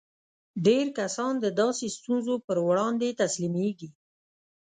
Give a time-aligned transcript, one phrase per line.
[0.65, 3.89] ډېر کسان د داسې ستونزو پر وړاندې تسليمېږي.